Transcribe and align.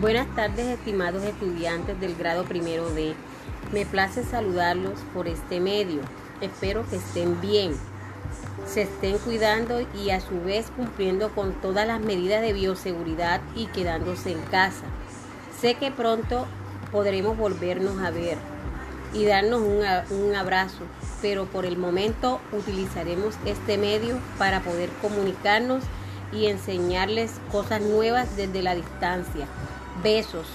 Buenas 0.00 0.26
tardes, 0.34 0.66
estimados 0.66 1.22
estudiantes 1.22 2.00
del 2.00 2.16
grado 2.16 2.44
primero 2.44 2.90
D. 2.90 3.14
Me 3.72 3.86
place 3.86 4.24
saludarlos 4.24 4.98
por 5.14 5.28
este 5.28 5.60
medio. 5.60 6.00
Espero 6.40 6.84
que 6.90 6.96
estén 6.96 7.40
bien, 7.40 7.74
se 8.66 8.82
estén 8.82 9.18
cuidando 9.18 9.86
y 9.94 10.10
a 10.10 10.20
su 10.20 10.40
vez 10.42 10.72
cumpliendo 10.74 11.30
con 11.30 11.52
todas 11.60 11.86
las 11.86 12.00
medidas 12.00 12.42
de 12.42 12.52
bioseguridad 12.52 13.40
y 13.54 13.66
quedándose 13.66 14.32
en 14.32 14.40
casa. 14.50 14.84
Sé 15.60 15.74
que 15.74 15.92
pronto 15.92 16.46
podremos 16.90 17.36
volvernos 17.38 18.02
a 18.02 18.10
ver 18.10 18.36
y 19.12 19.24
darnos 19.26 19.60
un, 19.60 19.84
un 20.10 20.34
abrazo, 20.34 20.82
pero 21.22 21.46
por 21.46 21.64
el 21.64 21.78
momento 21.78 22.40
utilizaremos 22.50 23.36
este 23.46 23.78
medio 23.78 24.18
para 24.38 24.60
poder 24.60 24.90
comunicarnos 25.00 25.84
y 26.32 26.46
enseñarles 26.46 27.32
cosas 27.50 27.80
nuevas 27.80 28.36
desde 28.36 28.62
la 28.62 28.74
distancia. 28.74 29.46
Besos. 30.02 30.46